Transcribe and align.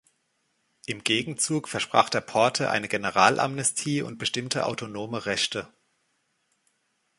Im 0.87 1.03
Gegenzug 1.03 1.67
versprach 1.69 2.09
der 2.09 2.21
Porte 2.21 2.71
eine 2.71 2.87
Generalamnestie 2.87 4.01
und 4.01 4.17
bestimmte 4.17 4.65
autonome 4.65 5.27
Rechte. 5.27 5.71